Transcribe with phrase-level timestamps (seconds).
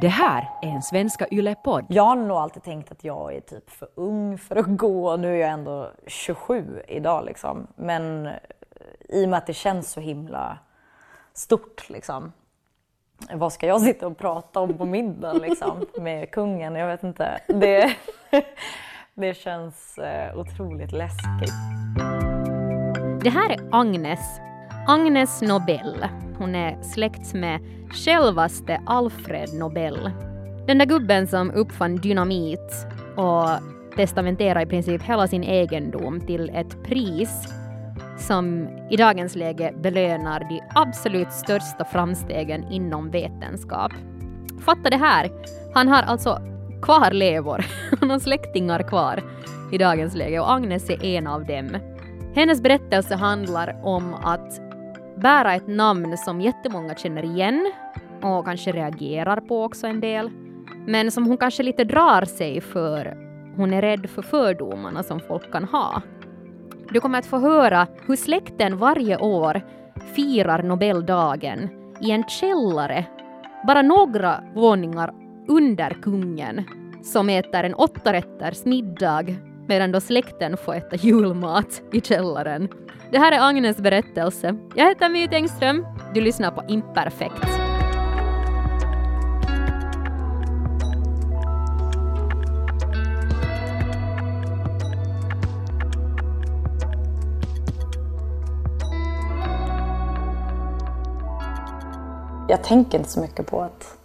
[0.00, 1.86] Det här är en Svenska Yle-podd.
[1.88, 5.16] Jag har nog alltid tänkt att jag är typ för ung för att gå.
[5.16, 7.66] Nu är jag ändå 27 idag liksom.
[7.76, 8.32] Men eh,
[9.08, 10.58] i och med att det känns så himla
[11.34, 12.32] stort liksom.
[13.32, 16.74] Vad ska jag sitta och prata om på middagen liksom med kungen?
[16.74, 17.40] Jag vet inte.
[17.46, 17.96] Det,
[19.14, 21.54] det känns eh, otroligt läskigt.
[23.22, 24.40] Det här är Agnes.
[24.90, 26.06] Agnes Nobel.
[26.38, 27.60] Hon är släkt med
[27.90, 30.10] självaste Alfred Nobel.
[30.66, 33.48] Den där gubben som uppfann dynamit och
[33.96, 37.48] testamenterade i princip hela sin egendom till ett pris
[38.18, 43.92] som i dagens läge belönar de absolut största framstegen inom vetenskap.
[44.64, 45.30] Fatta det här!
[45.74, 46.38] Han har alltså
[46.82, 47.64] kvarlevor,
[48.00, 49.22] han har släktingar kvar
[49.72, 51.76] i dagens läge och Agnes är en av dem.
[52.34, 54.69] Hennes berättelse handlar om att
[55.20, 57.72] bära ett namn som jättemånga känner igen
[58.22, 60.30] och kanske reagerar på också en del,
[60.86, 63.16] men som hon kanske lite drar sig för.
[63.56, 66.02] Hon är rädd för fördomarna som folk kan ha.
[66.92, 69.60] Du kommer att få höra hur släkten varje år
[70.14, 71.68] firar Nobeldagen
[72.00, 73.06] i en källare
[73.66, 75.14] bara några våningar
[75.48, 76.64] under kungen
[77.02, 79.24] som äter en åttarätters middag
[79.70, 82.68] medan då släkten får äta julmat i källaren.
[83.10, 84.56] Det här är Agnes berättelse.
[84.74, 85.86] Jag heter My Engström.
[86.14, 87.46] Du lyssnar på Imperfekt.
[102.48, 103.98] Jag tänker inte så mycket på att,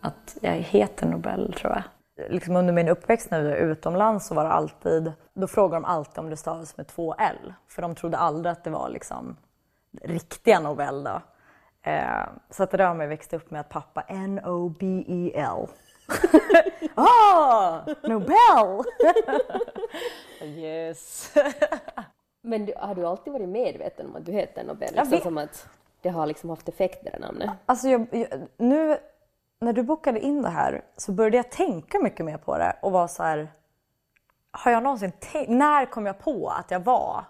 [0.00, 1.93] att jag heter Nobel tror jag.
[2.16, 5.84] Liksom under min uppväxt när vi var utomlands så var det alltid, då frågade de
[5.84, 7.54] alltid om det stavas med två L.
[7.68, 9.36] För de trodde aldrig att det var liksom
[10.02, 11.20] riktiga Nobel då.
[11.82, 15.68] Eh, så att det där har man växt upp med att pappa N-O-B-E-L.
[16.94, 18.84] ah, Nobel!
[20.58, 21.34] yes.
[22.42, 24.94] Men du, har du alltid varit medveten om att du heter Nobel?
[24.94, 25.22] Liksom vet.
[25.22, 25.68] som att
[26.00, 27.50] det har liksom haft effekt det där namnet?
[27.66, 28.96] Alltså jag, jag, nu
[29.64, 32.92] när du bokade in det här så började jag tänka mycket mer på det och
[32.92, 33.48] var så här.
[34.50, 37.24] Har jag någonsin tänkt, när kom jag på att jag var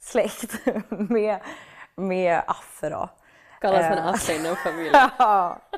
[0.00, 1.40] släkt med,
[1.94, 3.08] med Affe då?
[3.60, 4.06] Kallas man Eh.
[4.08, 5.10] Affe inom familjen?
[5.18, 5.58] Ja.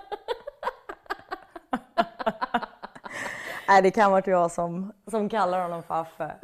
[3.68, 6.34] Nej, det kan vara jag som, som kallar honom för Affe.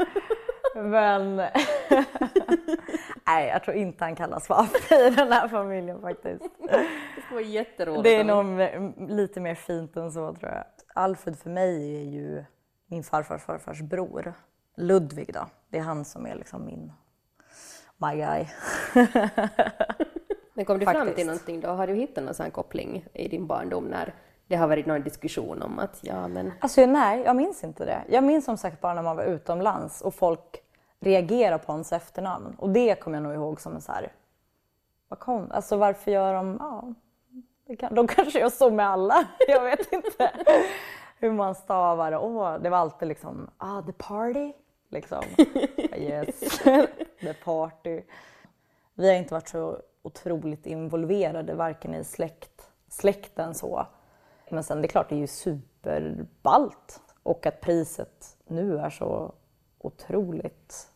[0.82, 1.36] Men
[3.26, 4.64] nej, jag tror inte han kallas för
[5.06, 6.44] i den här familjen faktiskt.
[6.58, 8.04] Det skulle vara jätteroligt.
[8.04, 10.64] Det är nog lite mer fint än så tror jag.
[10.94, 12.44] Alfred för mig är ju
[12.86, 14.32] min farfars farfars bror.
[14.76, 16.92] Ludvig då, det är han som är liksom min
[17.96, 18.46] my guy.
[20.54, 21.16] Men kom du fram Faktiskt.
[21.16, 21.68] till någonting då?
[21.68, 24.14] Har du hittat någon sån koppling i din barndom när
[24.46, 28.02] det har varit någon diskussion om att ja men Alltså nej, jag minns inte det.
[28.08, 30.62] Jag minns som sagt bara när man var utomlands och folk
[31.00, 32.54] reagerar på ens efternamn.
[32.58, 34.12] Och det kommer jag nog ihåg som en så här,
[35.08, 36.94] vad kom, alltså varför gör de, ja,
[37.76, 40.32] kan, de kanske gör så med alla, jag vet inte.
[41.18, 44.52] Hur man stavar, åh, det var alltid liksom, ah, the party,
[44.88, 45.22] liksom.
[45.96, 46.58] Yes,
[47.20, 48.02] the party.
[48.94, 53.86] Vi har inte varit så otroligt involverade varken i släkt, släkten så.
[54.50, 57.00] Men sen det är klart, det är ju superballt.
[57.22, 59.32] Och att priset nu är så
[59.78, 60.86] otroligt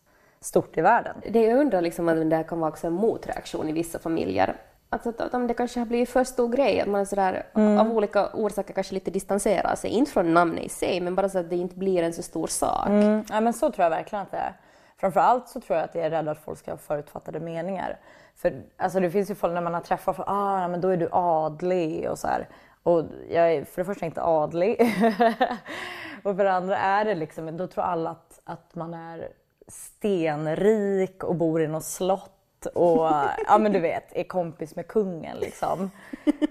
[0.40, 1.16] stort i världen.
[1.30, 4.56] det jag undrar liksom att det kan vara också en motreaktion i vissa familjer.
[4.88, 7.92] Alltså att, att om det kanske har blivit för stor grej, att man sådär, av
[7.92, 11.50] olika orsaker kanske lite distanserar sig, inte från namnet i sig, men bara så att
[11.50, 12.88] det inte blir en så stor sak.
[12.88, 14.52] Mm, ja, men så tror jag verkligen att det är.
[14.96, 17.98] Framförallt så tror jag att jag är rädd att folk ska ha förutfattade meningar.
[18.36, 20.96] För alltså, det finns ju folk när man har träffat folk, ah, men då är
[20.96, 22.48] du adlig och så här.
[22.82, 24.80] Och jag är för det första inte adlig.
[26.22, 29.28] och för det andra är det liksom, då tror alla att, att man är
[29.68, 33.10] stenrik och bor i något slott och
[33.46, 35.90] ja men du vet, är kompis med kungen liksom.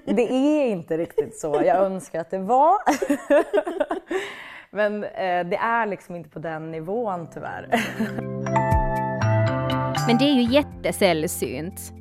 [0.06, 1.62] Det är inte riktigt så.
[1.66, 2.78] Jag önskar att det var.
[4.74, 7.68] Men eh, det är liksom inte på den nivån tyvärr.
[10.08, 11.94] Men det är ju jättesällsynt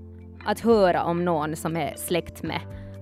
[0.47, 2.61] att höra om någon som är släkt med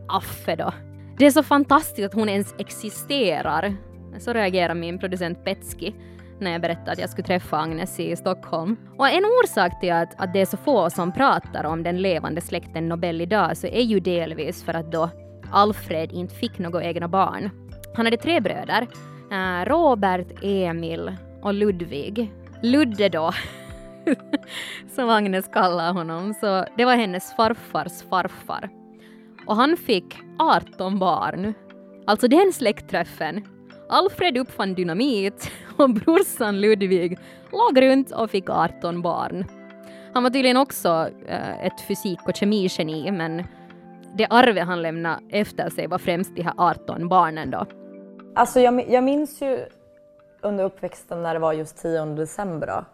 [0.09, 0.73] Affe då.
[1.19, 3.77] Det är så fantastiskt att hon ens existerar.
[4.19, 5.95] Så reagerar min producent Petski
[6.41, 8.77] när jag berättade att jag skulle träffa Agnes i Stockholm.
[8.97, 12.41] Och en orsak till att, att det är så få som pratar om den levande
[12.41, 15.11] släkten Nobel idag så är ju delvis för att då
[15.53, 17.51] Alfred inte fick några egna barn.
[17.95, 18.87] Han hade tre bröder,
[19.31, 22.33] eh, Robert, Emil och Ludvig.
[22.63, 23.33] Ludde då,
[24.95, 28.69] som Agnes kallar honom, så det var hennes farfars farfar.
[29.47, 31.55] Och han fick 18 barn.
[32.07, 33.58] Alltså den släktträffen.
[33.89, 37.19] Alfred uppfann dynamit och brorsan Ludvig
[37.53, 39.45] låg runt och fick 18 barn.
[40.15, 43.45] Han var tydligen också eh, ett fysik och kemigeni men
[44.15, 47.67] det arvet han lämnade efter sig var främst de här 18 barnen då.
[48.35, 49.67] Alltså jag, jag minns ju
[50.41, 52.85] under uppväxten när det var just 10 december då,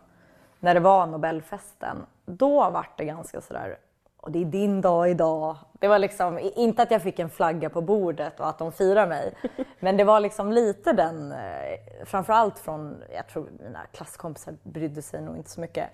[0.60, 1.96] när det var Nobelfesten.
[2.26, 3.76] Då var det ganska sådär,
[4.24, 5.56] och det är din dag idag.
[5.72, 9.06] Det var liksom, inte att jag fick en flagga på bordet och att de firar
[9.06, 9.34] mig,
[9.80, 15.22] men det var liksom lite den, eh, framförallt från, jag tror mina klasskompisar brydde sig
[15.22, 15.90] nog inte så mycket.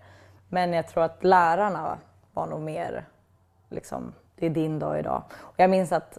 [0.49, 1.99] Men jag tror att lärarna
[2.33, 3.05] var nog mer
[3.69, 5.23] liksom, det är din dag idag.
[5.33, 6.19] Och jag minns att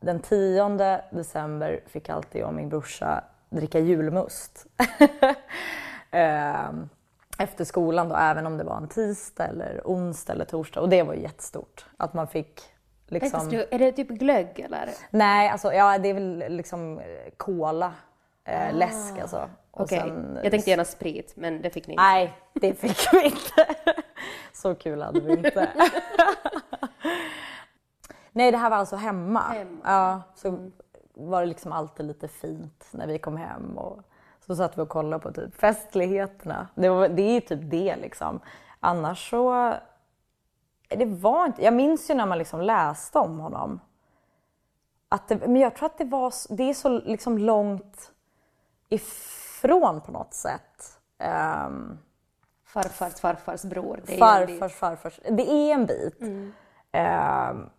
[0.00, 4.66] den 10 december fick alltid jag och min brorsa dricka julmust.
[6.14, 6.88] Ehm,
[7.42, 10.80] efter skolan då, även om det var en tisdag eller onsdag eller torsdag.
[10.80, 11.86] Och det var jättestort.
[11.96, 12.62] Att man fick
[13.06, 13.50] liksom...
[13.70, 14.88] Är det typ glögg eller?
[15.10, 17.00] Nej, alltså ja, det är väl liksom
[17.36, 17.92] cola,
[18.44, 18.72] eh, ah.
[18.72, 19.48] läsk alltså.
[19.70, 20.42] Okej, okay.
[20.42, 22.02] jag tänkte gärna sprit, men det fick ni inte.
[22.02, 23.66] Nej, det fick vi inte.
[24.52, 25.68] Så kul hade vi inte.
[28.32, 29.40] Nej, det här var alltså hemma.
[29.40, 29.80] hemma.
[29.84, 30.72] Ja, så mm.
[31.14, 34.02] var det liksom alltid lite fint när vi kom hem och
[34.46, 36.68] så satt vi och kollade på typ festligheterna.
[36.74, 38.40] Det, var, det är typ det liksom.
[38.80, 39.74] Annars så...
[40.88, 41.64] Det var inte...
[41.64, 43.80] Jag minns ju när man liksom läste om honom.
[45.08, 46.32] Att det, men jag tror att det var...
[46.56, 48.12] Det är så liksom långt
[48.88, 51.00] ifrån på något sätt.
[51.66, 51.98] Um,
[52.64, 54.00] farfars farfars bror.
[54.06, 55.20] Det är farfars farfars.
[55.30, 56.20] Det är en bit.
[56.20, 56.52] Mm.
[57.50, 57.70] Um,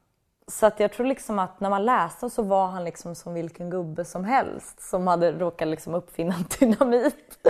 [0.47, 3.69] så att jag tror liksom att när man läste så var han liksom som vilken
[3.69, 7.47] gubbe som helst som hade råkat liksom uppfinna dynamit.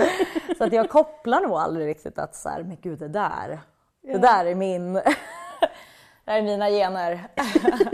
[0.58, 3.58] så att jag kopplar nog aldrig riktigt att så här, men gud det där,
[4.00, 4.12] ja.
[4.12, 5.02] det där är min, det
[6.24, 7.28] där är mina gener.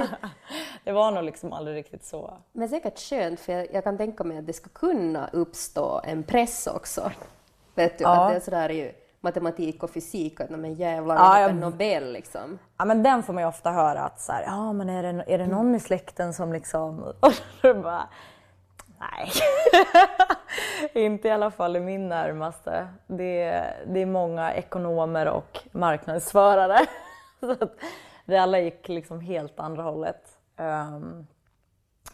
[0.84, 2.38] det var nog liksom aldrig riktigt så.
[2.52, 6.22] Men säkert skönt för jag, jag kan tänka mig att det skulle kunna uppstå en
[6.22, 7.12] press också.
[7.74, 8.24] Vet du, ja.
[8.24, 11.54] att det är sådär ju matematik och fysik, att men jävlar, ja, jag...
[11.54, 12.58] Nobel liksom.
[12.78, 15.24] Ja men den får man ju ofta höra att så här, ja men är det,
[15.26, 17.32] är det någon i släkten som liksom, och
[17.62, 18.08] då bara,
[18.98, 19.30] nej.
[21.06, 22.88] inte i alla fall i min närmaste.
[23.06, 26.78] Det är, det är många ekonomer och marknadsförare.
[27.40, 27.74] så att
[28.24, 30.38] vi alla gick liksom helt andra hållet.
[30.56, 31.26] Um,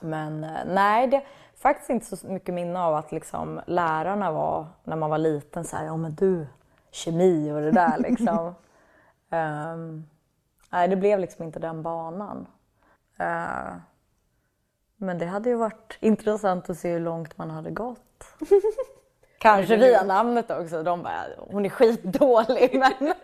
[0.00, 1.22] men eh, nej, det
[1.56, 5.76] faktiskt inte så mycket minne av att liksom lärarna var, när man var liten, så
[5.76, 6.46] här, ja men du,
[6.96, 8.54] kemi och det där liksom.
[9.30, 10.06] um,
[10.70, 12.46] nej, det blev liksom inte den banan.
[13.20, 13.76] Uh,
[14.96, 18.24] men det hade ju varit intressant att se hur långt man hade gått.
[19.38, 20.82] Kanske via namnet också.
[20.82, 22.92] De bara, hon är skitdålig men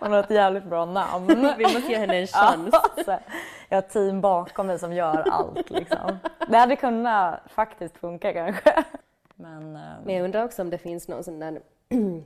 [0.00, 1.26] hon har ett jävligt bra namn.
[1.58, 2.74] Vi måste ge henne en chans.
[3.06, 3.20] Ja,
[3.68, 5.70] jag har ett team bakom mig som gör allt.
[5.70, 6.18] Liksom.
[6.48, 8.84] Det hade kunnat faktiskt funka kanske.
[9.34, 9.78] Men, um...
[10.04, 11.60] men jag undrar också om det finns någon sån där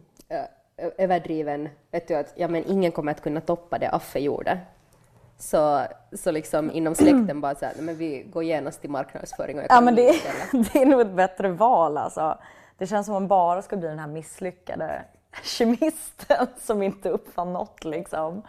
[0.76, 4.60] överdriven, vet du att ja, men ingen kommer att kunna toppa det Affe gjorde.
[5.38, 5.82] Så,
[6.12, 9.80] så liksom inom släkten bara så här, men vi går genast till marknadsföring och Ja
[9.80, 10.02] men det,
[10.72, 12.38] det är nog ett bättre val alltså.
[12.78, 15.02] Det känns som om man bara ska bli den här misslyckade
[15.42, 18.42] kemisten som inte uppfann något liksom.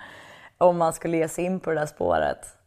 [0.58, 2.58] Om man skulle ge sig in på det där spåret.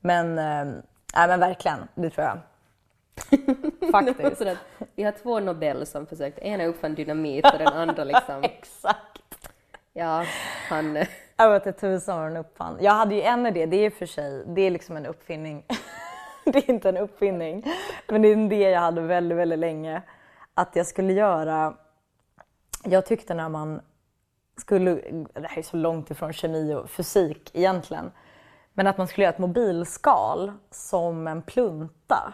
[0.00, 0.82] Men, äh,
[1.14, 2.38] men verkligen, det tror jag.
[3.92, 4.42] Faktiskt.
[4.94, 8.42] vi har två Nobel som försökt, ena uppfann dynamit och den andra liksom...
[8.42, 9.48] Exakt.
[9.92, 10.24] Ja,
[10.68, 11.04] han...
[11.36, 12.78] Jag vet inte tusan vad den uppfann.
[12.80, 15.64] Jag hade ju en idé, det är för sig, det är liksom en uppfinning.
[16.44, 17.64] det är inte en uppfinning,
[18.08, 20.02] men det är en idé jag hade väldigt, väldigt länge.
[20.54, 21.74] Att jag skulle göra,
[22.84, 23.80] jag tyckte när man
[24.56, 24.94] skulle,
[25.34, 28.10] det här är så långt ifrån kemi och fysik egentligen,
[28.72, 32.32] men att man skulle göra ett mobilskal som en plunta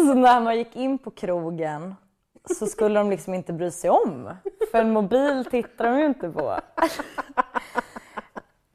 [0.00, 1.94] så när man gick in på krogen
[2.58, 4.30] så skulle de liksom inte bry sig om.
[4.70, 6.58] För en mobil tittar de ju inte på.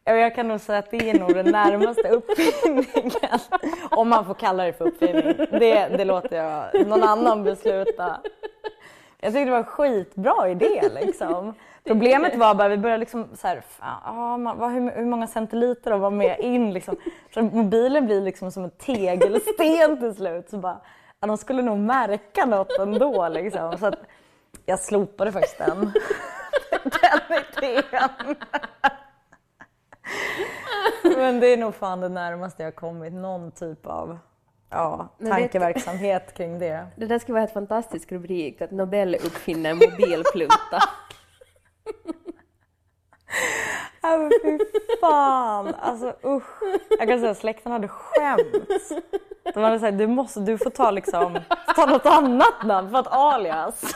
[0.03, 3.39] Jag kan nog säga att det är nog den närmaste uppfinningen.
[3.91, 5.23] Om man får kalla det för uppfinning.
[5.51, 8.21] Det, det låter jag någon annan besluta.
[9.19, 11.53] Jag tyckte det var en skitbra idé liksom.
[11.83, 16.11] Problemet var bara, vi började liksom så här, ah, man, hur, hur, många centiliter var
[16.11, 16.95] med in liksom.
[17.33, 20.49] Så mobilen blir liksom som en tegelsten till slut.
[20.49, 20.81] Så bara,
[21.27, 23.77] de skulle nog märka något ändå liksom.
[23.77, 23.93] Så
[24.65, 25.79] jag slopade faktiskt den,
[26.83, 28.35] den idén.
[31.03, 34.19] Men det är nog fan det närmaste jag kommit någon typ av
[34.69, 36.87] ja, tankeverksamhet kring det.
[36.95, 40.83] Det där skulle vara ett fantastisk rubrik, att Nobel uppfinner mobilplunta.
[44.17, 44.59] Men fy
[45.01, 45.75] fan!
[45.79, 46.43] Alltså usch.
[46.89, 48.93] Jag kan säga att släkten hade skämts.
[49.53, 51.39] De hade sagt du måste, du får ta liksom,
[51.75, 53.95] ta något annat namn för att alias.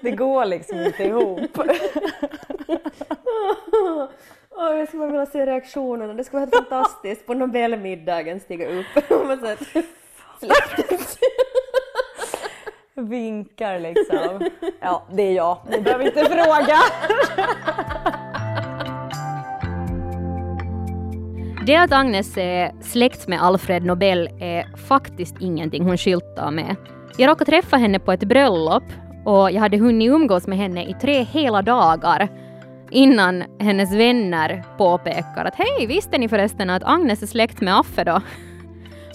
[0.00, 1.58] Det går liksom inte ihop.
[4.50, 6.14] Åh, jag skulle bara vilja se reaktionerna.
[6.14, 8.86] Det skulle vara helt fantastiskt på Nobelmiddagen stiga upp.
[9.10, 9.58] Och man så här,
[10.40, 11.18] släktet.
[12.98, 14.50] Vinkar liksom.
[14.80, 15.58] Ja, det är jag.
[15.70, 16.76] Ni behöver inte fråga.
[21.66, 26.76] Det att Agnes är släkt med Alfred Nobel är faktiskt ingenting hon skyltar med.
[27.16, 28.82] Jag råkade träffa henne på ett bröllop
[29.24, 32.28] och jag hade hunnit umgås med henne i tre hela dagar
[32.90, 38.04] innan hennes vänner påpekar att hej, visste ni förresten att Agnes är släkt med Affe
[38.04, 38.20] då?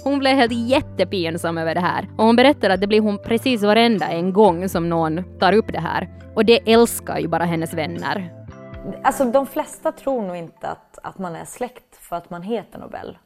[0.04, 3.64] Hon blev helt jättepinsam över det här och hon berättar att det blir hon precis
[3.64, 6.10] varenda en gång som någon tar upp det här.
[6.36, 8.34] Och det älskar ju bara hennes vänner.
[9.04, 12.80] Alltså de flesta tror nog inte att, att man är släkt för att man heter
[12.80, 13.18] Nobel.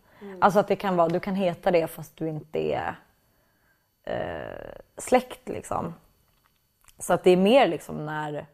[0.42, 2.96] Alltså att det kan vara, du kan heta det fast du inte är
[4.04, 5.94] eh, släkt liksom.
[7.00, 8.46] Så att det är mer liksom när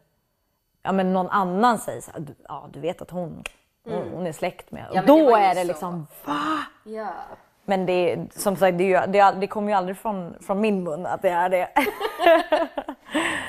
[0.82, 3.42] ja, men någon annan säger så här, "Du- ja du vet att hon,
[3.84, 4.88] hon, hon är släkt med.
[4.90, 5.66] Och Ja, det då ju är det så.
[5.66, 6.58] liksom va?
[6.84, 7.12] Ja.
[7.64, 11.06] Men det, som sagt, det, ju, det, det kommer ju aldrig från, från min mun
[11.06, 11.68] att det är det.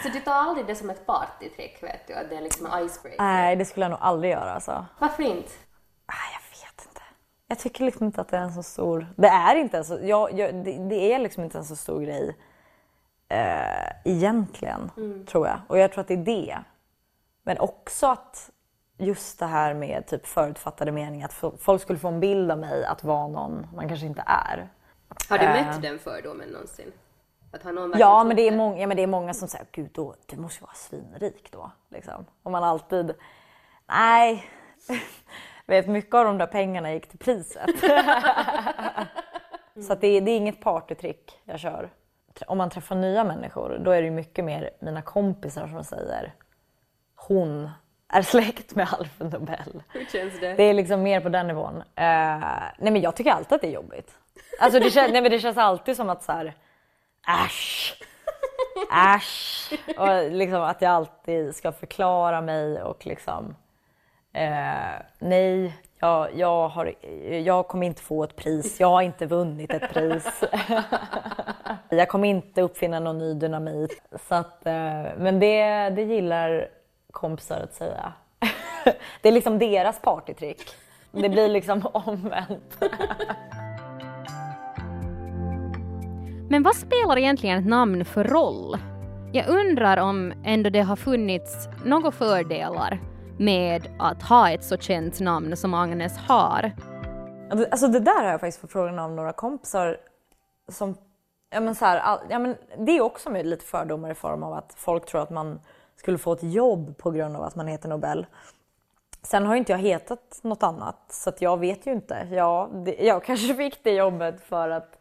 [0.04, 2.14] Så du tar aldrig det som ett partytrick, vet du?
[2.14, 3.24] Att det är liksom en icebreaker?
[3.24, 4.86] Nej, det skulle jag nog aldrig göra alltså.
[5.00, 5.52] Varför inte?
[6.08, 7.02] Nej, jag vet inte.
[7.48, 9.08] Jag tycker liksom inte att det är en så stor...
[9.16, 10.00] Det är inte en så...
[10.02, 12.38] Jag, jag, det, det är liksom inte en så stor grej
[13.30, 14.92] eh, egentligen,
[15.28, 15.60] tror jag.
[15.68, 16.58] Och jag tror att det är det.
[17.44, 18.50] Men också att
[18.98, 22.86] just det här med typ förutfattade meningar, att folk skulle få en bild av mig
[22.86, 24.70] att vara någon man kanske inte är.
[25.30, 26.92] Har du mött den fördomen någonsin?
[27.52, 29.66] Att har någon Ja men, det är många, ja, men det är många som säger,
[29.72, 31.72] gud då, du måste ju vara svinrik då.
[31.90, 32.26] Liksom.
[32.44, 33.14] Och man alltid,
[33.86, 34.50] nej.
[35.66, 37.70] Vet, mycket av de där pengarna gick till priset.
[39.88, 41.90] Så att det, är, det är inget partytrick jag kör.
[42.48, 46.34] Om man träffar nya människor, då är det mycket mer mina kompisar som säger,
[47.16, 47.70] hon
[48.10, 49.84] är släkt med Alfred Nobel.
[49.90, 50.54] Hur känns det?
[50.54, 51.76] Det är liksom mer på den nivån.
[51.78, 52.40] Eh,
[52.78, 54.12] nej men jag tycker alltid att det är jobbigt.
[54.60, 56.54] Alltså det, kän, nej, men det känns alltid som att så här,
[57.46, 58.02] äsch,
[59.16, 59.74] äsch.
[59.98, 63.56] Och liksom att jag alltid ska förklara mig och liksom,
[64.34, 66.94] eh, nej, jag, jag, har,
[67.44, 70.44] jag kommer inte få ett pris, jag har inte vunnit ett pris.
[71.90, 74.02] jag kommer inte uppfinna någon ny dynamit.
[74.28, 76.70] Så att, eh, men det, det gillar
[77.16, 78.14] kompisar att säga.
[79.22, 80.76] det är liksom deras partytrick.
[81.12, 82.84] Det blir liksom omvänt.
[86.50, 88.78] Men vad spelar egentligen ett namn för roll?
[89.34, 93.00] Jag undrar om ändå det har funnits några fördelar
[93.40, 96.72] med att ha ett så känt namn som Agnes har.
[97.72, 99.98] Alltså det där har jag faktiskt fått frågan av några kompisar
[100.68, 100.98] som,
[101.50, 104.54] ja men så här, ja men det är också med lite fördomar i form av
[104.54, 105.60] att folk tror att man
[105.96, 108.26] skulle få ett jobb på grund av att man heter Nobel.
[109.22, 112.28] Sen har ju inte jag hetat något annat så att jag vet ju inte.
[112.32, 115.00] Ja, det, jag kanske fick det jobbet för att,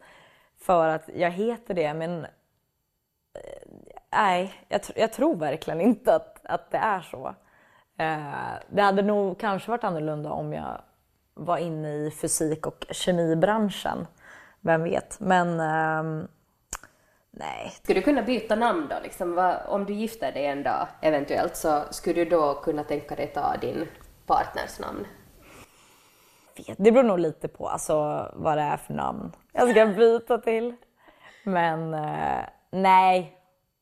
[0.59, 2.25] för att jag heter det men
[3.33, 3.69] eh,
[4.11, 7.35] nej, jag, jag tror verkligen inte att, att det är så.
[7.97, 10.81] Eh, det hade nog kanske varit annorlunda om jag
[11.33, 14.07] var inne i fysik och kemibranschen.
[14.61, 15.19] Vem vet?
[15.19, 16.27] Men ehm,
[17.37, 17.71] nej.
[17.83, 18.95] Skulle du kunna byta namn då?
[19.03, 23.15] Liksom, vad, om du gifter dig en dag eventuellt så skulle du då kunna tänka
[23.15, 23.87] dig ta din
[24.25, 25.05] partners namn?
[26.77, 27.93] Det beror nog lite på alltså,
[28.35, 30.75] vad det är för namn jag ska byta till.
[31.43, 33.37] Men eh, nej,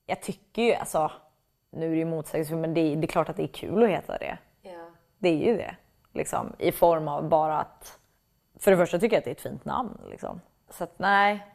[0.05, 1.12] jag tycker ju alltså,
[1.72, 3.83] nu är det ju motsägelsefullt men det, är- det är klart att det är kul
[3.83, 4.38] att heta det.
[4.62, 4.89] Ja.
[5.17, 5.75] Det är ju det.
[6.13, 8.00] Liksom, I form av bara att,
[8.60, 10.01] för det första tycker jag att det är ett fint namn.
[10.10, 10.41] Liksom.
[10.69, 11.48] Så att nej,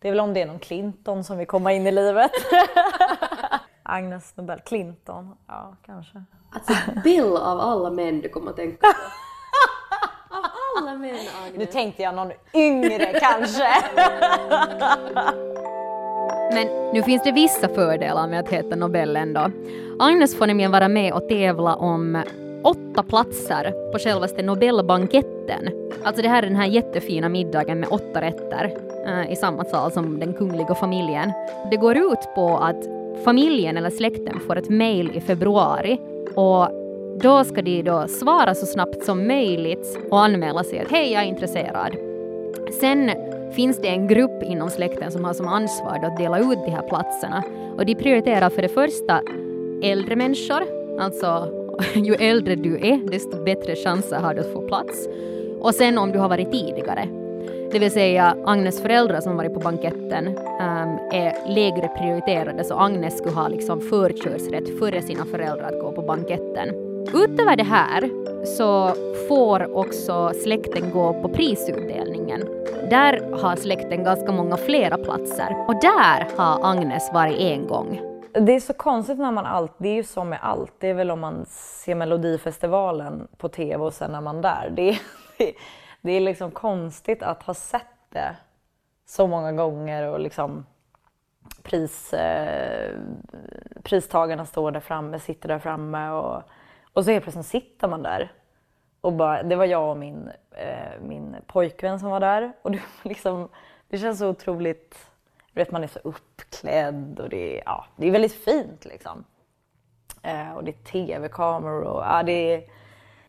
[0.00, 2.30] det är väl om det är någon Clinton som vill komma in i livet.
[3.82, 6.22] Agnes Nobel, Clinton, ja kanske.
[6.52, 6.72] Alltså
[7.04, 8.86] Bill av alla män du kommer att tänka på.
[10.36, 10.44] av
[10.78, 11.20] alla män Nu
[11.54, 11.70] Agnes.
[11.72, 13.68] tänkte jag någon yngre kanske.
[16.52, 19.50] Men nu finns det vissa fördelar med att heta Nobel ändå.
[19.98, 22.22] Agnes får nämligen vara med och tävla om
[22.64, 25.37] åtta platser på självaste Nobelbanketten.
[26.02, 28.74] Alltså det här är den här jättefina middagen med åtta rätter
[29.06, 31.32] eh, i samma sal som den kungliga familjen.
[31.70, 32.84] Det går ut på att
[33.24, 35.98] familjen eller släkten får ett mejl i februari
[36.34, 36.68] och
[37.22, 41.22] då ska de då svara så snabbt som möjligt och anmäla sig att hej, jag
[41.22, 41.96] är intresserad.
[42.80, 43.10] Sen
[43.52, 46.88] finns det en grupp inom släkten som har som ansvar att dela ut de här
[46.88, 47.42] platserna.
[47.76, 49.22] Och de prioriterar för det första
[49.82, 51.48] äldre människor Alltså,
[51.94, 55.08] ju äldre du är, desto bättre chanser har du att få plats.
[55.60, 57.08] Och sen om du har varit tidigare.
[57.72, 63.18] Det vill säga Agnes föräldrar som varit på banketten um, är lägre prioriterade så Agnes
[63.18, 66.68] skulle ha liksom förkörsrätt före sina föräldrar att gå på banketten.
[67.14, 68.10] Utöver det här
[68.44, 68.92] så
[69.28, 72.40] får också släkten gå på prisutdelningen.
[72.90, 78.00] Där har släkten ganska många flera platser och där har Agnes varit en gång.
[78.32, 80.72] Det är så konstigt när man allt, det är ju som med allt.
[80.78, 81.46] Det är väl om man
[81.84, 84.72] ser Melodifestivalen på tv och sen är man där.
[84.76, 84.98] Det är,
[86.00, 88.36] det är liksom konstigt att ha sett det
[89.06, 90.66] så många gånger och liksom
[91.62, 92.98] pris, eh,
[93.82, 96.42] pristagarna står där framme, sitter där framme och,
[96.92, 98.32] och så helt plötsligt sitter man där.
[99.00, 102.80] Och bara, det var jag och min, eh, min pojkvän som var där och det,
[103.02, 103.48] liksom,
[103.88, 105.08] det känns så otroligt
[105.58, 109.24] vet, man är så uppklädd och det är, ja, det är väldigt fint liksom.
[110.22, 112.62] Eh, och det är tv-kameror och ja, det är,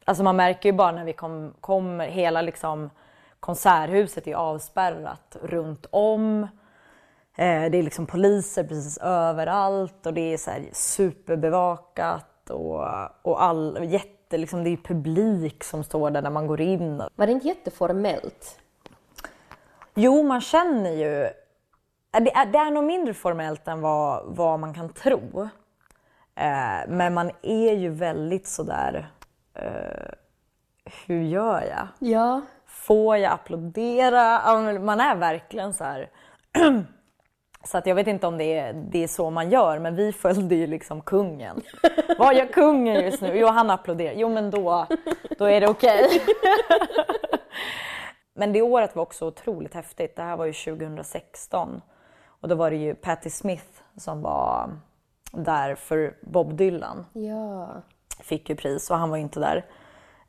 [0.09, 2.89] alltså man märker ju bara när vi kommer, kom, hela liksom
[3.39, 6.43] konserthuset är avspärrat runt om.
[7.35, 12.85] Eh, det är liksom poliser precis överallt och det är så superbevakat och,
[13.21, 16.97] och all, jätte, liksom, det är publik som står där när man går in.
[17.15, 18.59] Var det inte jätteformellt?
[19.95, 21.29] Jo, man känner ju
[22.11, 25.49] det är, det är nog mindre formellt än vad, vad man kan tro.
[26.35, 29.11] Eh, men man är ju väldigt sådär,
[29.61, 30.11] eh,
[31.07, 31.87] hur gör jag?
[31.99, 32.41] Ja.
[32.65, 34.41] Får jag applådera?
[34.79, 36.09] Man är verkligen så här.
[37.63, 40.11] Så att jag vet inte om det är, det är så man gör, men vi
[40.11, 41.61] följde ju liksom kungen.
[42.17, 43.37] Vad gör kungen just nu?
[43.37, 44.13] Jo, han applåderar.
[44.15, 44.87] Jo, men då,
[45.37, 46.05] då är det okej.
[46.05, 46.19] Okay.
[48.35, 50.15] men det året var också otroligt häftigt.
[50.15, 51.81] Det här var ju 2016.
[52.41, 54.69] Och då var det ju Patti Smith som var
[55.31, 57.05] där för Bob Dylan.
[57.13, 57.81] Ja.
[58.19, 59.65] Fick ju pris och han var inte där.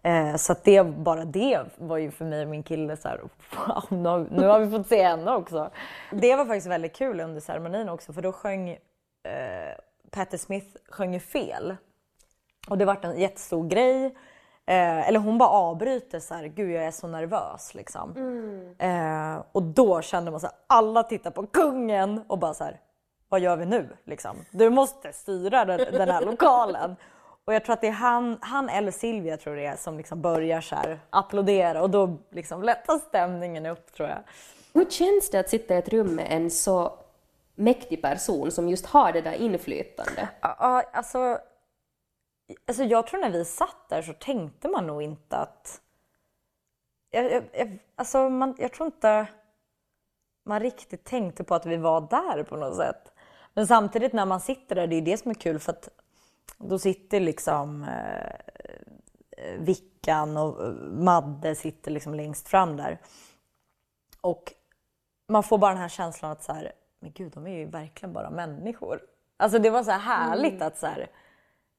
[0.02, 3.20] Eh, så det, bara det var ju för mig och min kille så här,
[3.66, 5.70] wow, nu, nu har vi fått se henne också.
[6.10, 8.78] Det var faktiskt väldigt kul under ceremonin också för då sjöng eh,
[10.10, 11.76] Patti Smith sjöng ju fel.
[12.68, 14.04] Och det vart en jättestor grej.
[14.66, 18.16] Eh, eller hon bara avbryter så här, gud jag är så nervös liksom.
[18.16, 18.74] Mm.
[18.78, 22.80] Eh, och då kände man så här, alla tittar på kungen och bara så här,
[23.28, 24.36] vad gör vi nu liksom?
[24.50, 26.96] Du måste styra den, den här lokalen.
[27.44, 30.22] Och jag tror att det är han, han eller Silvia tror det är som liksom
[30.22, 34.18] börjar så här applådera och då liksom lättar stämningen upp tror jag.
[34.72, 36.98] Hur känns det att sitta i ett rum med en så
[37.54, 40.28] mäktig person som just har det där inflytandet?
[40.40, 41.38] Ja, alltså
[42.66, 45.80] Alltså jag tror när vi satt där så tänkte man nog inte att...
[47.10, 49.26] Jag, jag, jag, alltså man, jag tror inte
[50.44, 53.12] man riktigt tänkte på att vi var där på något sätt.
[53.54, 55.88] Men samtidigt när man sitter där, det är det som är kul för att
[56.58, 63.00] då sitter liksom eh, Vickan och eh, Madde sitter liksom längst fram där.
[64.20, 64.52] Och
[65.28, 68.12] man får bara den här känslan att så här, men gud, de är ju verkligen
[68.12, 69.00] bara människor.
[69.36, 70.66] Alltså det var så här härligt mm.
[70.66, 71.10] att så här,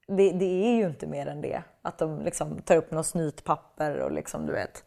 [0.08, 1.64] det, det, är ju inte mer än det.
[1.82, 4.84] Att de liksom tar upp något snytpapper och liksom du vet.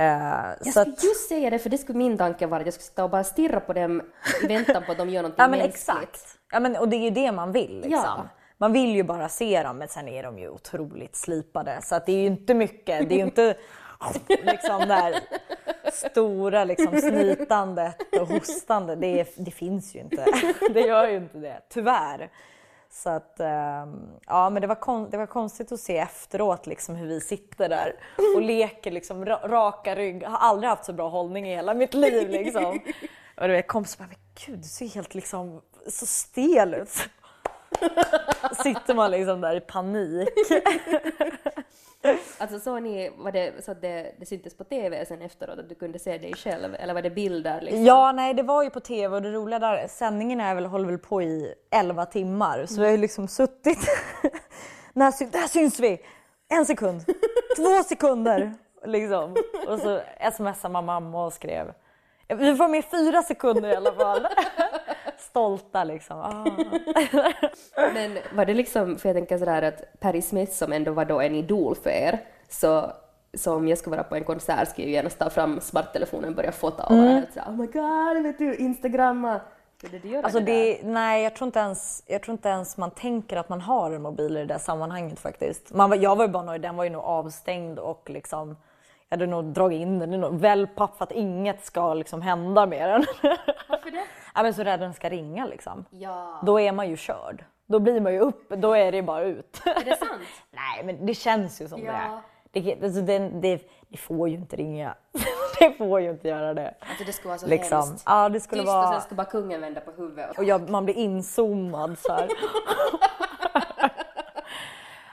[0.00, 1.04] Uh, jag skulle att...
[1.04, 3.24] just säga det, för det skulle min tanke vara att jag skulle sitta och bara
[3.24, 4.02] stirra på dem
[4.42, 5.74] i väntan på att de gör någonting ja, men mänskligt.
[5.74, 6.38] Exakt.
[6.52, 7.76] Ja, men, och det är ju det man vill.
[7.76, 7.90] Liksom.
[7.90, 8.28] Ja.
[8.58, 11.80] Man vill ju bara se dem, men sen är de ju otroligt slipade.
[11.82, 13.56] Så att det är ju inte mycket, det är ju inte
[14.28, 15.14] liksom här
[15.92, 18.96] stora liksom snitandet och hostande.
[18.96, 20.26] Det, är, det finns ju inte.
[20.74, 22.30] Det gör ju inte det, tyvärr.
[22.90, 26.96] Så att, ehm, ja men det var, kon det var konstigt att se efteråt liksom
[26.96, 27.92] hur vi sitter där
[28.36, 30.22] och leker liksom raka rygg.
[30.22, 32.80] Jag har aldrig haft så bra hållning i hela mitt liv liksom.
[33.36, 37.08] Och du vet kompisar bara, men gud du ser helt liksom så stel ut.
[38.62, 40.28] Sitter man liksom där i panik.
[42.38, 45.68] Alltså såg ni, var det så att det, det syntes på TV sen efteråt att
[45.68, 47.60] du kunde se dig själv eller var det bilder?
[47.60, 47.84] Liksom?
[47.84, 50.86] Ja, nej det var ju på TV och det roliga där, sändningen är väl, håller
[50.86, 52.80] väl på i 11 timmar så mm.
[52.80, 53.78] vi har ju liksom suttit,
[54.92, 56.00] när, där syns vi!
[56.48, 57.04] En sekund,
[57.56, 59.36] två sekunder liksom.
[59.68, 60.00] Och så
[60.32, 61.72] smsade man mamma och skrev
[62.28, 64.26] vi var med fyra sekunder i alla fall.
[65.36, 66.18] Stolta liksom.
[66.18, 66.44] Ah.
[67.94, 71.20] Men var det liksom, för jag tänker sådär att Patti Smith som ändå var då
[71.20, 72.18] en idol för er,
[72.48, 72.92] så
[73.34, 76.36] så om jag ska vara på en konsert ska jag gärna ta fram smarttelefonen och
[76.36, 77.24] börja fota och mm.
[77.46, 79.40] oh my god, vet du, instagramma.
[79.78, 82.76] Skulle du göra alltså det, det Nej, jag tror, inte ens, jag tror inte ens
[82.76, 85.74] man tänker att man har en mobil i det där sammanhanget faktiskt.
[85.74, 88.56] Man, jag var ju bara nöjd, den var ju nog avstängd och liksom
[89.08, 92.66] jag hade nog dragit in den i någon wellpapp för att inget ska liksom hända
[92.66, 93.04] med den.
[93.68, 94.04] Varför det?
[94.34, 95.84] ja, men så rädd den ska ringa liksom.
[95.90, 96.40] Ja.
[96.42, 97.44] Då är man ju körd.
[97.66, 99.62] då blir man ju upp, då är det bara ut.
[99.64, 100.22] Är det sant?
[100.50, 101.92] Nej, men det känns ju som Ja.
[101.92, 102.20] det.
[102.60, 103.60] Det, alltså, det, det.
[103.88, 104.94] det får ju inte ringa.
[105.58, 106.74] det får ju inte göra det.
[106.80, 107.78] Alltså det skulle vara så Liksom.
[107.88, 108.02] hemskt.
[108.06, 108.92] Ja, det skulle Tyst och vara...
[108.92, 110.38] sen ska bara kungen vända på huvudet.
[110.38, 112.18] Och jag, man blir inzoomad så.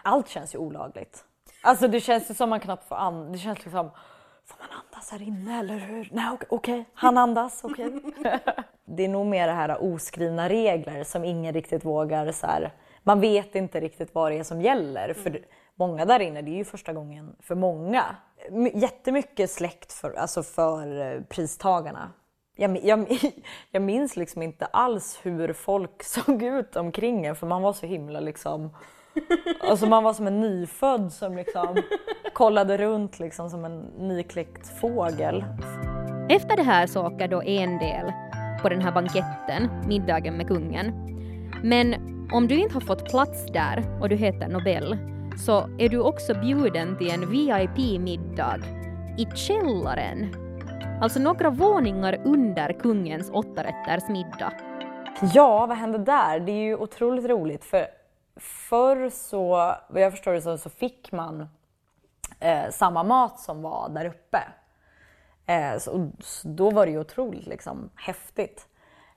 [0.03, 1.25] Allt känns ju olagligt.
[1.65, 3.32] Alltså det känns ju som man knappt får andas.
[3.32, 3.89] Det känns liksom,
[4.45, 6.10] får man andas här inne eller hur?
[6.12, 6.86] Nej okej, okej.
[6.93, 7.91] han andas, okej.
[8.86, 12.73] det är nog mer det här oskrivna regler som ingen riktigt vågar så här.
[13.04, 15.13] Man vet inte riktigt vad det är som gäller.
[15.13, 15.41] För
[15.76, 18.04] många där inne, det är ju första gången för många.
[18.52, 22.12] My- Jättemycket släkt för, alltså för eh, pristagarna.
[22.56, 23.08] Jag, jag,
[23.71, 27.86] jag minns liksom inte alls hur folk såg ut omkring en för man var så
[27.86, 28.76] himla liksom
[29.60, 31.78] Alltså man var som en nyfödd som liksom
[32.34, 35.45] kollade runt liksom som en nykläckt fågel.
[36.30, 38.12] Efter det här så åker då en del
[38.62, 40.93] på den här banketten, middagen med kungen.
[41.63, 41.95] Men
[42.32, 44.97] om du inte har fått plats där och du heter Nobel
[45.38, 48.60] så är du också bjuden till en VIP-middag
[49.17, 50.36] i källaren.
[51.02, 54.54] Alltså några våningar under kungens åttarätters middag.
[55.34, 56.39] Ja, vad hände där?
[56.39, 57.86] Det är ju otroligt roligt för
[58.36, 59.48] förr så,
[59.88, 61.50] vad jag förstår det så, så fick man
[62.39, 64.43] eh, samma mat som var där uppe.
[65.46, 68.67] Eh, så, så då var det ju otroligt liksom, häftigt.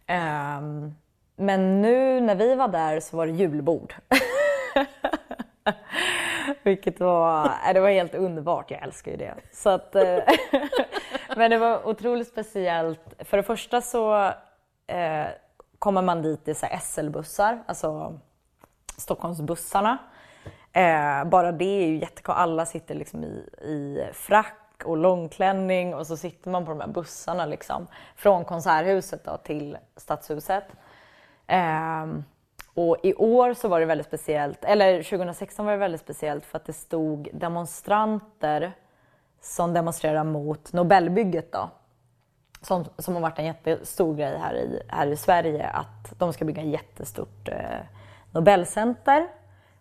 [0.07, 0.61] Eh,
[1.37, 3.94] men nu när vi var där så var det julbord.
[6.62, 9.35] Vilket var, eh, det var helt underbart, jag älskar ju det.
[9.52, 10.18] Så att, eh,
[11.37, 13.14] men det var otroligt speciellt.
[13.18, 14.33] För det första så
[14.87, 15.26] eh,
[15.79, 18.20] kommer man dit i SL-bussar, alltså
[18.96, 19.98] Stockholmsbussarna.
[20.72, 22.35] Eh, bara det är ju jättekul.
[22.35, 26.88] Alla sitter liksom i, i frack och långklänning och så sitter man på de här
[26.88, 30.64] bussarna liksom från Konserthuset då till Stadshuset.
[31.46, 32.06] Eh,
[32.74, 36.56] och i år så var det väldigt speciellt, eller 2016 var det väldigt speciellt för
[36.56, 38.72] att det stod demonstranter
[39.40, 41.70] som demonstrerar mot Nobelbygget då.
[42.62, 46.44] Som, som har varit en jättestor grej här i, här i Sverige att de ska
[46.44, 47.80] bygga ett jättestort eh,
[48.37, 49.29] Nobelcenter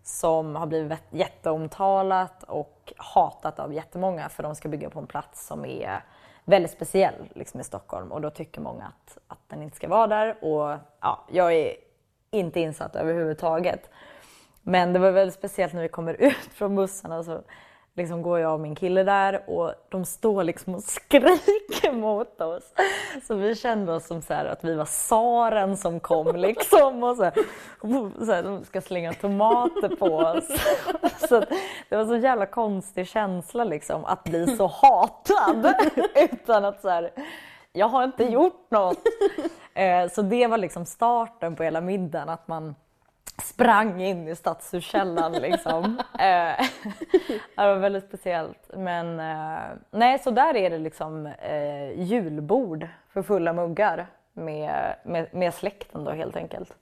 [0.04, 5.48] som har blivit jätteomtalat och hatat av jättemånga för de ska bygga på en plats
[5.48, 6.04] som är
[6.46, 10.08] väldigt speciell liksom i Stockholm och då tycker många att, att den inte ska vara
[10.08, 11.74] där och ja, jag är
[12.32, 13.89] inte insatt överhuvudtaget.
[14.62, 17.41] Men det var väldigt speciellt när vi kommer ut från bussarna så
[17.95, 22.73] liksom går jag och min kille där och de står liksom och skriker mot oss.
[23.27, 27.15] Så vi kände oss som så här att vi var tsaren som kom liksom och
[27.17, 27.34] så här,
[28.25, 30.47] så här, de ska slänga tomater på oss.
[31.29, 31.43] Så
[31.89, 35.73] det var så jävla konstig känsla liksom att bli så hatad
[36.15, 37.12] utan att så här,
[37.73, 38.99] jag har inte gjort något.
[39.73, 42.75] Eh, Så det var liksom starten på hela middagen, att man
[43.56, 45.84] sprang in i stadshuskällaren liksom.
[46.20, 46.65] Eh,
[47.56, 48.70] Det var väldigt speciellt.
[48.74, 49.60] Men eh,
[49.91, 56.04] nej, så där är det liksom eh, julbord för fulla muggar med, med, med släkten
[56.04, 56.74] då helt enkelt.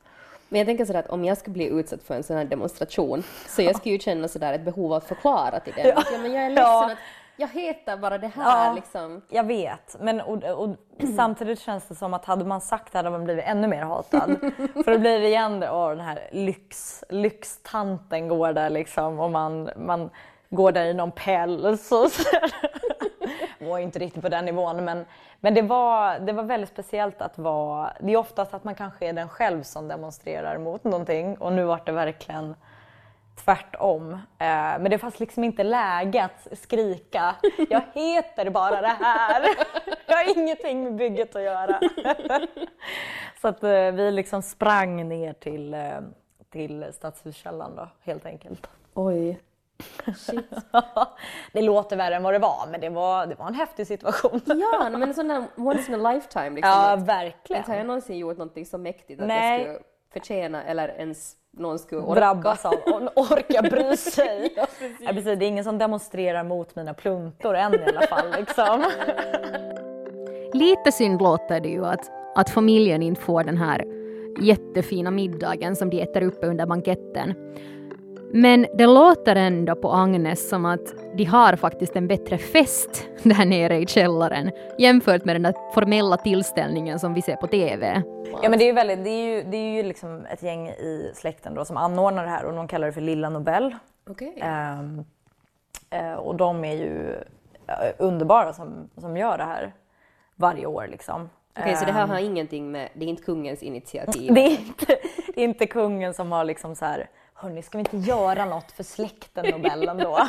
[0.49, 3.23] Men jag tänker sådär att om jag skulle bli utsatt för en sån här demonstration
[3.47, 5.87] så jag skulle ju känna sådär ett behov av att förklara till den.
[5.87, 6.03] Ja.
[6.21, 6.85] men jag är ledsen Ja.
[6.91, 6.97] att
[7.37, 8.73] jag heter bara det här Ja.
[8.73, 9.21] liksom.
[9.29, 10.69] Jag vet, men och, och,
[11.15, 14.37] samtidigt känns det som att hade man sagt det hade man blivit ännu mer hatad.
[14.85, 19.31] För då blir det igen det, åh, den här lyx, lyxtanten går där liksom och
[19.31, 20.09] man, man
[20.49, 22.07] går där i någon päls och
[23.67, 25.05] var inte riktigt på den nivån men,
[25.39, 29.05] men det, var, det var väldigt speciellt att vara, det är oftast att man kanske
[29.05, 32.55] är den själv som demonstrerar mot någonting och nu var det verkligen
[33.35, 34.13] tvärtom.
[34.13, 34.19] Eh,
[34.79, 37.35] men det fanns liksom inte läge att skrika.
[37.69, 39.41] Jag heter bara det här.
[40.07, 41.79] Jag har ingenting med bygget att göra.
[43.41, 45.81] Så att eh, vi liksom sprang ner till, eh,
[46.49, 48.67] till Stadshuskällaren då, helt enkelt.
[48.93, 49.39] Oj.
[50.17, 50.51] Shit.
[51.53, 54.41] det låter värre än vad det var, men det var, det var en häftig situation.
[54.45, 56.71] Ja, men en sån där once in a lifetime liksom.
[56.71, 57.87] Ja, att- Inte har jag verkligen.
[57.87, 59.61] någonsin gjort någonting så mäktigt att Nej.
[59.61, 59.79] jag skulle
[60.13, 62.19] förtjäna eller ens någon skulle orka.
[62.19, 64.53] Drabbas av och orka bry sig.
[64.55, 64.65] ja,
[65.07, 65.25] precis.
[65.25, 68.25] det är ingen som demonstrerar mot mina pluntor än i alla fall.
[68.39, 68.83] Liksom.
[70.53, 73.85] Lite synd låter det ju att, att familjen inte får den här
[74.41, 77.33] jättefina middagen som de äter uppe under banketten.
[78.35, 83.45] Men det låter ändå på Agnes som att de har faktiskt en bättre fest där
[83.45, 88.03] nere i källaren jämfört med den där formella tillställningen som vi ser på TV.
[88.41, 90.67] Ja men det är ju, väldigt, det är ju, det är ju liksom ett gäng
[90.67, 93.75] i släkten då som anordnar det här och de kallar det för Lilla Nobel.
[94.09, 94.37] Okej.
[94.41, 95.05] Ehm,
[95.89, 97.11] eh, och de är ju
[97.67, 99.73] eh, underbara som, som gör det här
[100.35, 101.29] varje år liksom.
[101.59, 104.33] Okej, så det här Ehm, har ingenting med, det är inte kungens initiativ?
[104.33, 104.97] det är inte,
[105.35, 107.09] det är inte kungen som har liksom så här,
[107.43, 110.27] hörni ska vi inte göra något för släkten Nobelen då?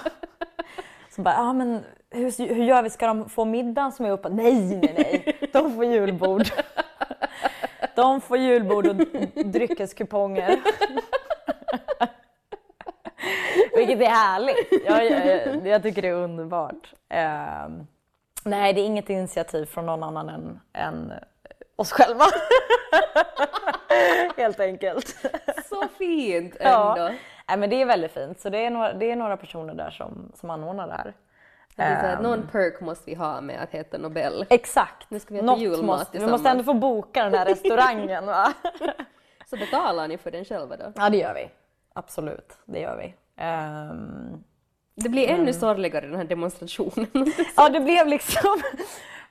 [1.10, 4.28] Så bara, ja men hur, hur gör vi, ska de få middagen som är uppe?
[4.28, 6.42] Nej, nej, nej, de får julbord.
[7.94, 8.96] De får julbord och
[9.44, 10.60] dryckeskuponger.
[13.76, 14.84] Vilket är härligt.
[14.86, 16.94] Jag, jag, jag tycker det är underbart.
[17.08, 17.86] Ehm,
[18.44, 21.12] nej, det är inget initiativ från någon annan än, än
[21.76, 22.24] oss själva.
[24.36, 25.16] Helt enkelt.
[25.68, 26.96] Så fint Ja.
[26.98, 27.14] ändå!
[27.48, 28.40] Nej, men det är väldigt fint.
[28.40, 31.14] Så det är några, det är några personer där som, som anordnar det här.
[31.76, 32.22] Så här, Ehm.
[32.22, 34.46] någon perk måste vi ha med att heta Nobel.
[34.50, 35.10] Exakt.
[35.10, 38.26] Nu ska vi äta Något julmat måste, vi måste ändå få boka den här restaurangen
[38.26, 38.52] va?
[39.46, 40.92] Så betalar ni för den själva då?
[40.96, 41.50] Ja det gör vi.
[41.94, 43.14] Absolut, det gör vi.
[43.36, 44.44] Ehm,
[44.94, 45.52] Det blir ännu Mm.
[45.52, 47.06] sorgligare den här demonstrationen.
[47.56, 48.60] ja det blev liksom,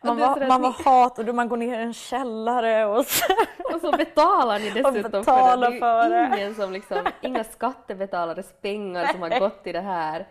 [0.02, 3.34] man var, man var hat och man går ner i en källare och så.
[3.74, 6.16] Och så betalar ni dessutom betalar för det.
[6.16, 6.16] det.
[6.16, 10.28] Det är ju ingen som liksom, inga skattebetalares pengar som har gått till det här.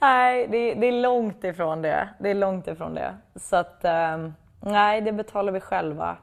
[0.00, 2.08] Nej, det, det är långt ifrån det.
[2.18, 3.16] Det är långt ifrån det.
[3.36, 6.16] Så att, ehm, nej det betalar vi själva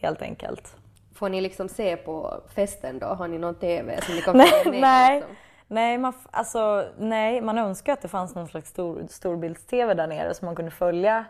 [0.00, 0.76] helt enkelt.
[1.14, 3.06] Får ni liksom se på festen då?
[3.06, 4.80] Har ni någon TV som ni kan följa med?
[4.80, 5.14] nej.
[5.16, 5.36] Liksom?
[5.72, 10.34] Nej, man, alltså, nej, man önskar att det fanns någon slags stor, storbilds-tv där nere
[10.34, 11.24] så man kunde följa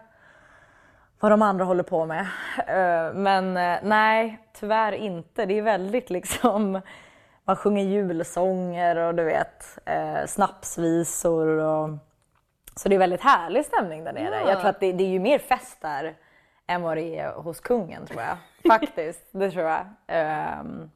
[1.20, 2.26] vad de andra håller på med.
[2.66, 5.46] Eh, Men eh, nej, tyvärr inte.
[5.46, 6.80] Det är väldigt liksom,
[7.44, 11.90] man sjunger julsånger och du vet, eh, snapsvisor och
[12.76, 14.40] så det är väldigt härlig stämning där nere.
[14.40, 14.50] Ja.
[14.50, 16.14] Jag tror att det, det är ju mer fest där
[16.66, 18.36] än vad det är hos kungen tror jag.
[18.78, 19.86] Faktiskt, det tror jag.
[20.06, 20.90] Ehm,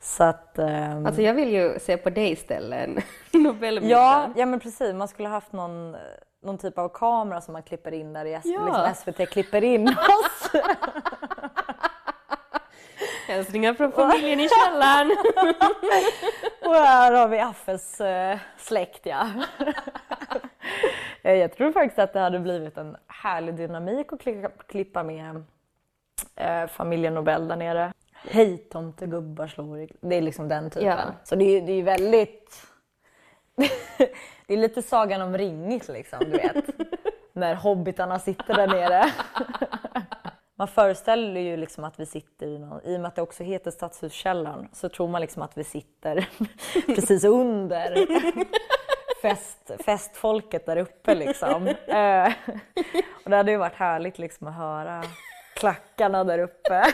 [0.00, 0.58] så att...
[0.58, 2.98] ehm, Alltså jag vill ju se på dig istället än
[3.42, 3.90] Nobelmiddagen.
[3.90, 4.94] Ja, ja men precis.
[4.94, 5.96] Man skulle haft någon,
[6.42, 8.40] någon typ av kamera som man klipper in där i Ja.
[8.94, 9.88] liksom SVT klipper in
[10.24, 10.50] oss.
[13.28, 15.10] Hälsningar från familjen i källaren.
[16.64, 19.26] Och här har vi Affes eh, släkt ja.
[21.22, 25.44] Eh, Jag tror faktiskt att det hade blivit en härlig dynamik att klippa, klippa med
[26.36, 27.92] eh, familjen Nobel där nere.
[28.28, 29.88] Hej tomtegubbar slår i...
[30.00, 30.88] Det är liksom den typen.
[30.88, 30.98] Ja.
[31.24, 32.66] Så det är, det är väldigt...
[34.46, 36.64] det är lite Sagan om ringigt liksom, du vet.
[37.32, 39.12] När hobbitarna sitter där nere.
[40.60, 43.42] Man föreställer ju liksom att vi sitter i någon, i och med att det också
[43.42, 46.28] heter Stadshuskällaren, så tror man liksom att vi sitter
[46.86, 48.06] precis under
[49.22, 51.66] fest, festfolket där uppe liksom.
[51.68, 52.32] Eh,
[53.24, 55.04] och det hade ju varit härligt liksom att höra
[55.54, 56.84] klackarna där uppe.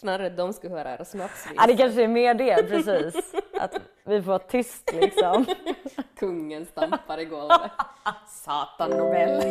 [0.00, 1.52] Snarare de skulle höra era snapsvis.
[1.56, 3.34] Ja, det kanske är mer det, precis.
[3.60, 5.46] Att vi får vara tyst liksom.
[6.18, 7.70] Kungen stampar i golvet.
[8.28, 9.42] Satan Nobel.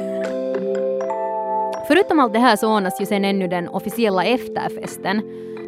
[1.87, 5.21] Förutom allt det här så ordnas ju sen ännu den officiella efterfesten.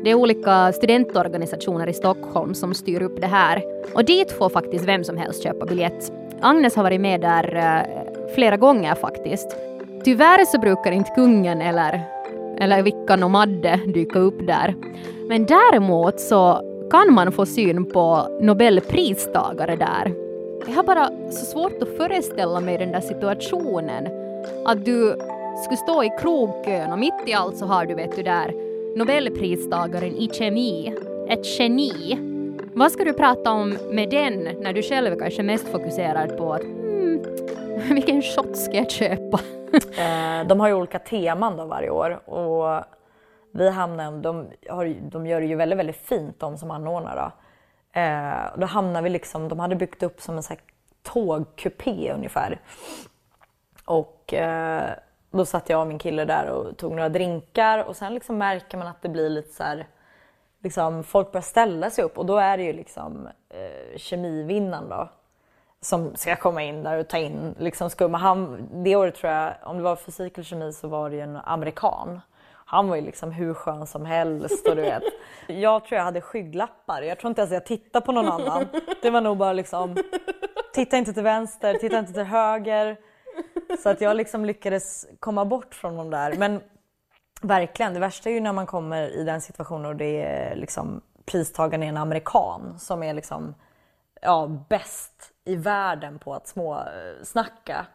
[0.03, 3.63] Det är olika studentorganisationer i Stockholm som styr upp det här.
[3.95, 6.11] Och dit får faktiskt vem som helst köpa biljett.
[6.41, 9.55] Agnes har varit med där eh, flera gånger faktiskt.
[10.03, 12.20] Tyvärr så brukar inte kungen eller,
[12.57, 14.75] eller Vickan och Madde dyka upp där.
[15.27, 16.61] Men däremot så
[16.91, 20.13] kan man få syn på Nobelpristagare där.
[20.67, 24.07] Jag har bara så svårt att föreställa mig den där situationen.
[24.65, 25.15] Att du
[25.63, 28.53] skulle stå i krogkön och mitt i allt så har du vet du där
[28.95, 30.93] Nobelpristagaren i kemi,
[31.29, 32.17] ett geni.
[32.73, 36.53] Vad ska du prata om med den när du själv är kanske mest fokuserad på
[36.53, 36.80] att
[37.89, 39.39] vilken shot ska jag köpa?
[39.97, 42.83] Eh, de har ju olika teman då varje år och
[43.51, 47.31] vi hamnar, de, har, de gör det ju väldigt, väldigt fint de som anordnar då.
[47.99, 50.63] Eh, då hamnar vi liksom, de hade byggt upp som en sån här
[51.03, 52.61] tågkupé ungefär.
[53.85, 54.89] Och eh,
[55.31, 58.77] då satt jag och min kille där och tog några drinkar och sen liksom märker
[58.77, 59.87] man att det blir lite så här,
[60.63, 65.09] liksom folk börjar ställa sig upp och då är det ju liksom eh, kemivinnaren då
[65.81, 68.17] som ska komma in där och ta in liksom skumma.
[68.17, 71.21] Han, det året tror jag, om det var fysik eller kemi så var det ju
[71.21, 72.21] en amerikan.
[72.65, 75.03] Han var ju liksom hur skön som helst och du vet.
[75.47, 77.01] Jag tror jag hade skygglappar.
[77.01, 78.67] Jag tror inte ens jag tittade på någon annan.
[79.01, 79.97] Det var nog bara liksom,
[80.73, 82.97] titta inte till vänster, titta inte till höger.
[83.83, 86.33] Så att jag liksom lyckades komma bort från de där.
[86.37, 86.61] Men
[87.41, 91.01] verkligen, det värsta är ju när man kommer i den situationen och det är liksom
[91.25, 93.55] pristagaren är en amerikan som är liksom
[94.21, 97.85] ja, bäst i världen på att småsnacka.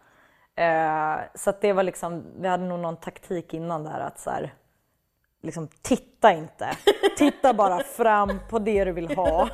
[0.56, 4.30] Eh, så att det var liksom, vi hade nog någon taktik innan där att så
[4.30, 4.54] här,
[5.42, 6.68] liksom titta inte.
[7.18, 9.48] Titta bara fram på det du vill ha.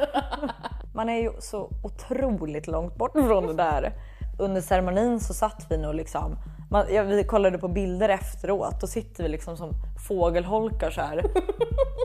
[0.94, 3.92] Man är ju så otroligt långt bort från det där.
[4.38, 6.37] Under ceremonin så satt vi nog liksom
[6.70, 9.70] Man, ja, vi kollade på bilder efteråt, då sitter vi liksom som
[10.09, 11.22] fågelholkar så här.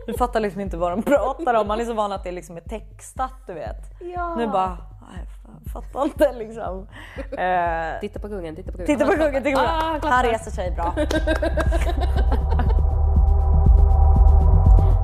[0.08, 2.58] Vi fattar liksom inte vad de pratar om, man är så van att det liksom
[2.58, 4.02] är textat du vet.
[4.16, 4.36] Ja.
[4.36, 4.78] Nu bara,
[5.74, 6.88] fattar inte liksom.
[7.38, 8.88] Eh, Titta på kungen, titta på kungen.
[8.98, 10.02] titta på kungen, titta på Ah, kungen.
[10.02, 10.16] klappar.
[10.18, 10.96] Han reser sig bra.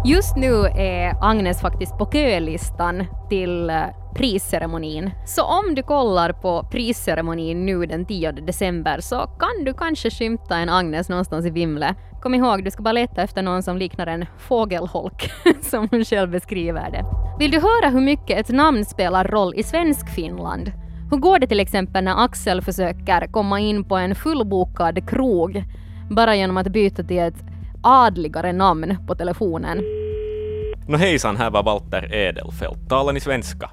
[0.06, 3.82] Just nu är Agnes faktiskt på kölistan till eh,
[4.16, 5.12] prisceremonin.
[5.26, 10.58] Så om du kollar på prisceremonin nu den 10 december så kan du kanske skymta
[10.58, 11.96] en Agnes någonstans i Vimle.
[12.24, 15.32] Kom ihåg, du ska bara leta efter någon som liknar en fågelholk,
[15.62, 17.06] som hon själv beskriver det.
[17.40, 20.72] Vill du höra hur mycket ett namn spelar roll i svensk Finland?
[21.12, 25.64] Hur går det till exempel när Axel försöker komma in på en fullbokad krog
[26.10, 27.44] bara genom att byta till ett
[27.84, 29.82] adligare namn på telefonen?
[30.88, 32.90] Nå hejsan, här var Walter Edelfelt.
[32.90, 33.70] Talar ni svenska?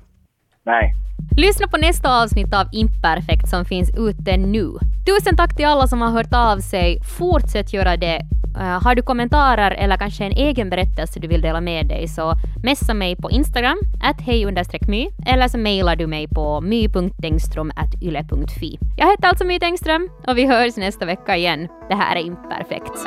[0.66, 0.94] Nej.
[1.36, 4.72] Lyssna på nästa avsnitt av Imperfekt som finns ute nu.
[5.06, 7.00] Tusen tack till alla som har hört av sig.
[7.18, 8.20] Fortsätt göra det.
[8.56, 12.34] Eh, har du kommentarer eller kanske en egen berättelse du vill dela med dig så
[12.62, 14.46] messa mig på Instagram, att hej
[14.88, 18.78] my eller så mejlar du mig på my.tengström.yle.fi.
[18.96, 21.68] Jag heter alltså My Tengström och vi hörs nästa vecka igen.
[21.88, 23.06] Det här är Imperfekt.